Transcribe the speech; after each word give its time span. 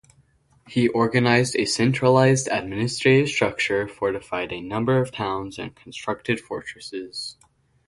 He 0.67 0.87
organized 0.87 1.55
a 1.55 1.65
centralised 1.65 2.47
administrative 2.51 3.29
structure, 3.29 3.87
fortified 3.87 4.51
a 4.51 4.59
number 4.59 4.99
of 4.99 5.11
towns 5.11 5.59
and 5.59 5.75
constructed 5.75 6.39
fortresses. 6.39 7.37